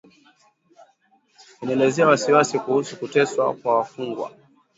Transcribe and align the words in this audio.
Inaelezea 1.61 2.07
wasiwasi 2.07 2.59
kuhusu 2.59 2.97
kuteswa 2.99 3.53
kwa 3.55 3.77
wafungwa 3.77 4.31